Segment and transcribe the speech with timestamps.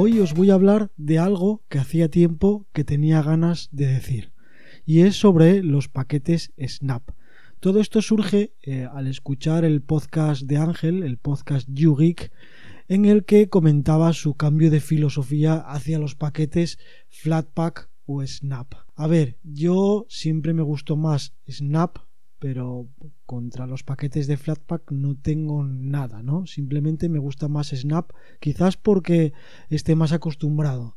[0.00, 4.32] Hoy os voy a hablar de algo que hacía tiempo que tenía ganas de decir,
[4.86, 7.02] y es sobre los paquetes Snap.
[7.58, 12.30] Todo esto surge eh, al escuchar el podcast de Ángel, el podcast YouGeek,
[12.86, 16.78] en el que comentaba su cambio de filosofía hacia los paquetes
[17.08, 18.74] Flatpak o Snap.
[18.94, 21.98] A ver, yo siempre me gustó más Snap
[22.38, 22.88] pero
[23.26, 26.46] contra los paquetes de Flatpak no tengo nada, ¿no?
[26.46, 29.32] Simplemente me gusta más Snap, quizás porque
[29.68, 30.96] esté más acostumbrado.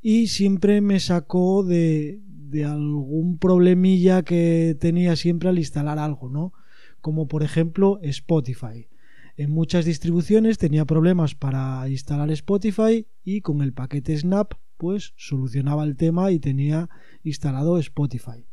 [0.00, 6.52] Y siempre me sacó de, de algún problemilla que tenía siempre al instalar algo, ¿no?
[7.00, 8.88] Como por ejemplo Spotify.
[9.36, 15.84] En muchas distribuciones tenía problemas para instalar Spotify y con el paquete Snap pues solucionaba
[15.84, 16.88] el tema y tenía
[17.22, 18.44] instalado Spotify.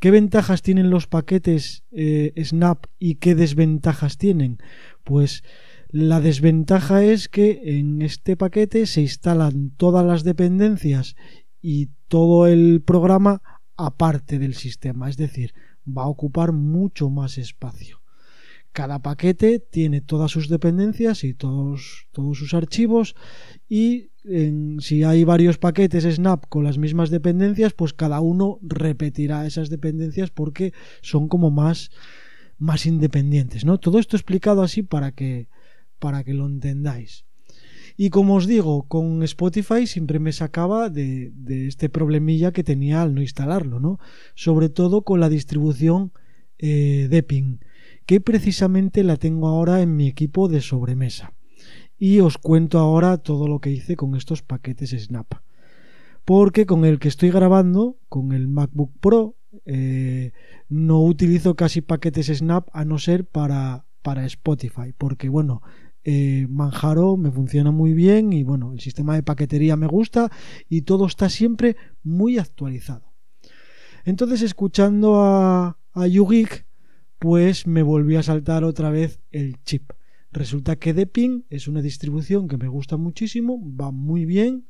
[0.00, 4.58] ¿Qué ventajas tienen los paquetes eh, Snap y qué desventajas tienen?
[5.04, 5.44] Pues
[5.90, 11.16] la desventaja es que en este paquete se instalan todas las dependencias
[11.60, 13.42] y todo el programa
[13.76, 15.52] aparte del sistema, es decir,
[15.86, 18.00] va a ocupar mucho más espacio.
[18.72, 23.16] Cada paquete tiene todas sus dependencias y todos, todos sus archivos
[23.68, 24.10] y
[24.80, 30.30] si hay varios paquetes Snap con las mismas dependencias, pues cada uno repetirá esas dependencias
[30.30, 31.90] porque son como más,
[32.58, 33.64] más independientes.
[33.64, 33.78] ¿no?
[33.78, 35.48] Todo esto explicado así para que,
[35.98, 37.24] para que lo entendáis.
[37.96, 41.32] Y como os digo, con Spotify siempre me sacaba de,
[41.66, 43.98] este problemilla que tenía al no instalarlo, ¿no?
[44.34, 46.12] Sobre todo con la distribución
[46.58, 47.08] eh,
[48.10, 51.32] que precisamente la tengo ahora en mi equipo de sobremesa
[51.96, 55.34] y os cuento ahora todo lo que hice con estos paquetes Snap.
[56.24, 60.32] Porque con el que estoy grabando, con el MacBook Pro, eh,
[60.68, 64.92] no utilizo casi paquetes Snap a no ser para, para Spotify.
[64.98, 65.62] Porque bueno,
[66.02, 70.32] eh, Manjaro me funciona muy bien y bueno, el sistema de paquetería me gusta
[70.68, 73.12] y todo está siempre muy actualizado.
[74.04, 76.66] Entonces, escuchando a, a YouGeek,
[77.20, 79.92] pues me volví a saltar otra vez el chip.
[80.32, 84.66] Resulta que Deepin es una distribución que me gusta muchísimo, va muy bien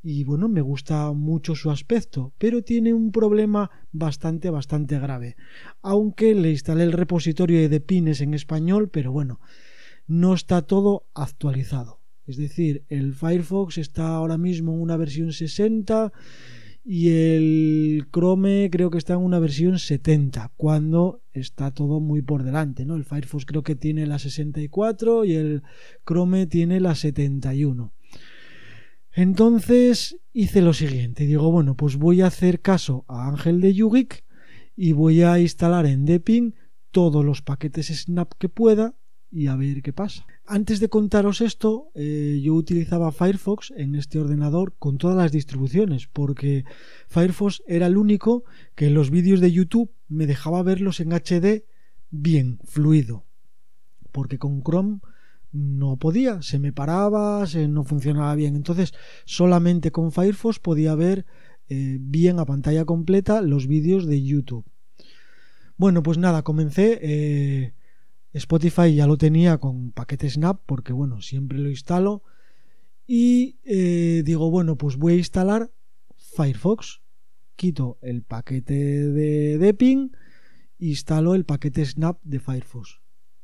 [0.00, 5.36] y bueno, me gusta mucho su aspecto, pero tiene un problema bastante, bastante grave.
[5.82, 9.40] Aunque le instalé el repositorio de Depines en español, pero bueno,
[10.06, 12.00] no está todo actualizado.
[12.26, 16.12] Es decir, el Firefox está ahora mismo en una versión 60
[16.90, 22.44] y el Chrome creo que está en una versión 70, cuando está todo muy por
[22.44, 22.96] delante, ¿no?
[22.96, 25.62] El Firefox creo que tiene la 64 y el
[26.06, 27.92] Chrome tiene la 71.
[29.12, 34.24] Entonces hice lo siguiente, digo, bueno, pues voy a hacer caso a Ángel de Yugik
[34.74, 36.54] y voy a instalar en Deepin
[36.90, 38.94] todos los paquetes Snap que pueda
[39.30, 40.26] y a ver qué pasa.
[40.46, 46.06] Antes de contaros esto, eh, yo utilizaba Firefox en este ordenador con todas las distribuciones,
[46.06, 46.64] porque
[47.08, 48.44] Firefox era el único
[48.74, 51.64] que en los vídeos de YouTube me dejaba verlos en HD
[52.10, 53.24] bien, fluido.
[54.12, 55.00] Porque con Chrome
[55.52, 58.56] no podía, se me paraba, se, no funcionaba bien.
[58.56, 61.26] Entonces, solamente con Firefox podía ver
[61.68, 64.64] eh, bien a pantalla completa los vídeos de YouTube.
[65.76, 66.98] Bueno, pues nada, comencé.
[67.02, 67.74] Eh,
[68.32, 72.22] Spotify ya lo tenía con paquete Snap porque bueno, siempre lo instalo
[73.06, 75.70] y eh, digo, bueno, pues voy a instalar
[76.14, 77.00] Firefox,
[77.56, 80.12] quito el paquete de Deepin,
[80.78, 83.00] instalo el paquete Snap de Firefox.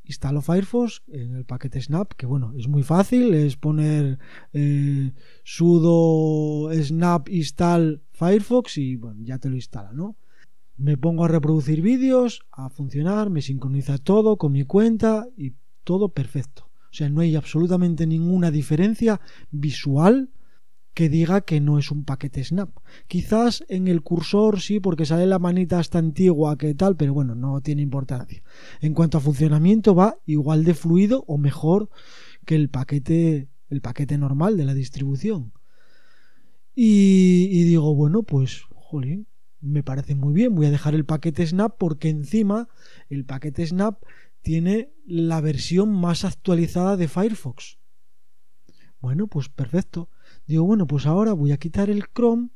[0.06, 4.18] Instalo Firefox en el paquete Snap, que bueno, es muy fácil, es poner
[4.52, 5.12] eh,
[5.44, 10.16] sudo snap install Firefox y bueno, ya te lo instala, ¿no?
[10.76, 15.54] Me pongo a reproducir vídeos, a funcionar, me sincroniza todo con mi cuenta y
[15.84, 16.70] todo perfecto.
[16.90, 20.30] O sea, no hay absolutamente ninguna diferencia visual
[20.94, 22.70] que diga que no es un paquete Snap.
[23.08, 27.34] Quizás en el cursor sí, porque sale la manita hasta antigua que tal, pero bueno,
[27.34, 28.42] no tiene importancia.
[28.80, 31.90] En cuanto a funcionamiento va igual de fluido o mejor
[32.46, 35.52] que el paquete, el paquete normal de la distribución.
[36.76, 39.26] Y, y digo, bueno, pues, jolín,
[39.64, 40.54] me parece muy bien.
[40.54, 42.68] Voy a dejar el paquete Snap porque encima
[43.08, 44.02] el paquete Snap
[44.42, 47.78] tiene la versión más actualizada de Firefox.
[49.00, 50.10] Bueno, pues perfecto.
[50.46, 52.50] Digo, bueno, pues ahora voy a quitar el Chrome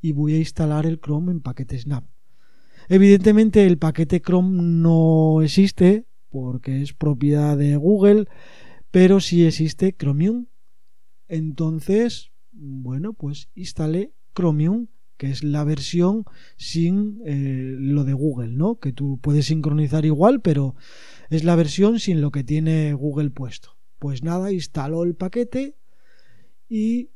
[0.00, 2.04] y voy a instalar el Chrome en paquete Snap.
[2.88, 8.26] Evidentemente el paquete Chrome no existe porque es propiedad de Google,
[8.90, 10.46] pero sí existe Chromium.
[11.26, 14.88] Entonces, bueno, pues instalé Chromium,
[15.18, 16.24] que es la versión
[16.56, 18.78] sin eh, lo de Google, ¿no?
[18.78, 20.76] Que tú puedes sincronizar igual, pero
[21.28, 23.76] es la versión sin lo que tiene Google puesto.
[23.98, 25.76] Pues nada, instaló el paquete
[26.68, 27.10] y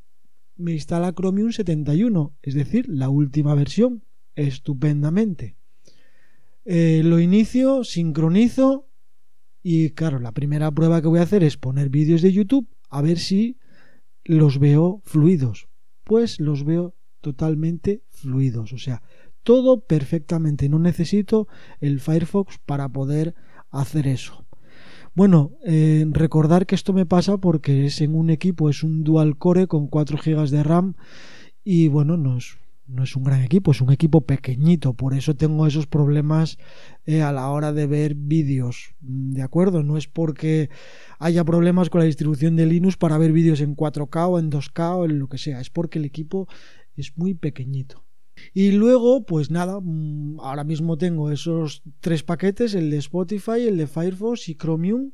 [0.57, 4.03] me instala Chromium 71, es decir, la última versión,
[4.35, 5.55] estupendamente.
[6.65, 8.89] Eh, lo inicio, sincronizo
[9.61, 13.01] y claro, la primera prueba que voy a hacer es poner vídeos de YouTube a
[13.01, 13.57] ver si
[14.25, 15.69] los veo fluidos.
[16.03, 19.01] Pues los veo totalmente fluidos, o sea,
[19.43, 20.69] todo perfectamente.
[20.69, 21.47] No necesito
[21.79, 23.33] el Firefox para poder
[23.71, 24.45] hacer eso.
[25.15, 29.37] Bueno, eh, recordar que esto me pasa porque es en un equipo, es un dual
[29.37, 30.95] core con 4 GB de RAM
[31.63, 35.35] y bueno, no es, no es un gran equipo, es un equipo pequeñito, por eso
[35.35, 36.57] tengo esos problemas
[37.05, 39.83] eh, a la hora de ver vídeos, ¿de acuerdo?
[39.83, 40.71] No es porque
[41.19, 44.95] haya problemas con la distribución de Linux para ver vídeos en 4K o en 2K
[44.97, 46.47] o en lo que sea, es porque el equipo
[46.95, 48.03] es muy pequeñito.
[48.53, 53.77] Y luego, pues nada, mm, ahora mismo tengo esos tres paquetes, el de Spotify, el
[53.77, 55.11] de Firefox y Chromium,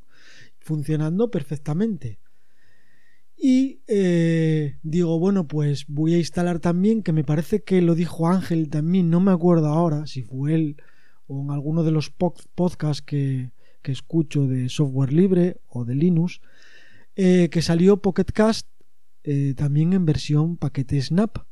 [0.60, 2.20] funcionando perfectamente.
[3.42, 8.28] Y eh, digo, bueno, pues voy a instalar también, que me parece que lo dijo
[8.28, 10.78] Ángel también, no me acuerdo ahora si fue él
[11.28, 13.52] o en alguno de los podcasts que,
[13.84, 16.42] escucho de software libre o de Linux,
[17.16, 18.68] eh, que salió Pocket Cast
[19.24, 21.49] eh, también en versión paquete Snap.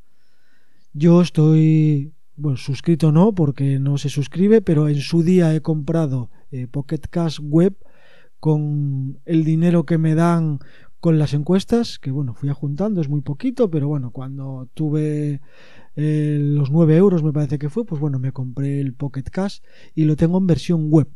[0.99, 6.31] Yo estoy, bueno, suscrito no, porque no se suscribe, pero en su día he comprado
[6.49, 7.75] eh, Pocket Cash Web
[8.39, 10.57] con el dinero que me dan
[10.99, 15.39] con las encuestas, que bueno, fui juntando, es muy poquito, pero bueno, cuando tuve
[15.95, 19.59] eh, los 9 euros me parece que fue, pues bueno, me compré el Pocket Cash
[19.93, 21.09] y lo tengo en versión web,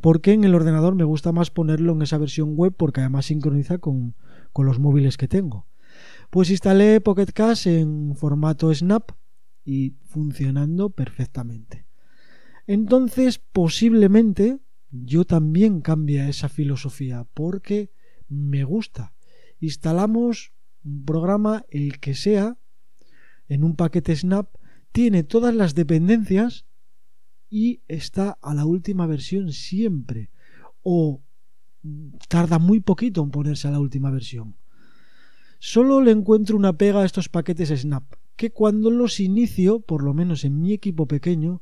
[0.00, 3.78] porque en el ordenador me gusta más ponerlo en esa versión web porque además sincroniza
[3.78, 4.16] con,
[4.52, 5.68] con los móviles que tengo.
[6.28, 9.12] Pues instalé Pocket Cash en formato Snap
[9.68, 11.84] y funcionando perfectamente.
[12.66, 14.60] Entonces, posiblemente
[14.90, 17.92] yo también cambie esa filosofía porque
[18.30, 19.12] me gusta.
[19.60, 20.54] Instalamos
[20.84, 22.56] un programa, el que sea,
[23.46, 24.48] en un paquete Snap,
[24.90, 26.64] tiene todas las dependencias
[27.50, 30.30] y está a la última versión siempre.
[30.82, 31.20] O
[32.28, 34.56] tarda muy poquito en ponerse a la última versión.
[35.58, 40.14] Solo le encuentro una pega a estos paquetes Snap, que cuando los inicio, por lo
[40.14, 41.60] menos en mi equipo pequeño,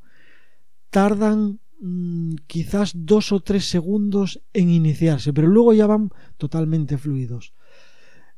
[0.90, 7.54] tardan mm, quizás dos o tres segundos en iniciarse, pero luego ya van totalmente fluidos.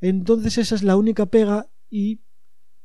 [0.00, 2.20] Entonces esa es la única pega y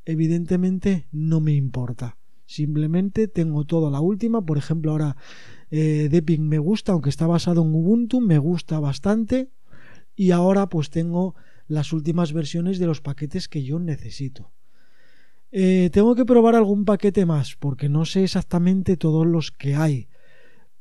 [0.05, 2.17] evidentemente no me importa.
[2.47, 4.43] Simplemente tengo todo a la última.
[4.43, 5.17] Por ejemplo, ahora
[5.69, 6.09] eh,
[6.39, 9.51] me gusta, aunque está basado en Ubuntu, me gusta bastante.
[10.15, 11.35] Y ahora pues tengo
[11.67, 14.51] las últimas versiones de los paquetes que yo necesito.
[15.55, 20.09] Eh, tengo que probar algún paquete más porque no sé exactamente todos los que hay.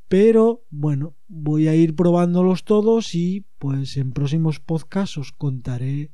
[0.09, 6.11] Pero bueno, voy a ir probándolos todos y pues en próximos podcasts os contaré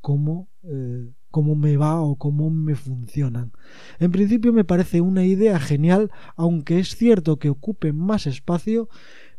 [0.00, 3.50] cómo, eh, cómo me va o cómo me funcionan.
[3.98, 8.88] En principio me parece una idea genial, aunque es cierto que ocupen más espacio,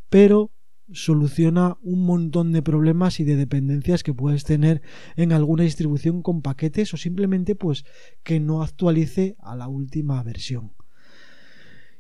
[0.10, 0.52] pero
[0.92, 4.82] soluciona un montón de problemas y de dependencias que puedes tener
[5.16, 7.86] en alguna distribución con paquetes o simplemente pues
[8.24, 10.74] que no actualice a la última versión.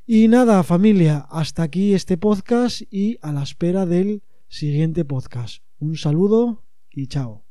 [0.06, 5.63] Y nada, familia, hasta aquí este podcast y a la espera del siguiente podcast.
[5.79, 7.47] Un saludo y chao.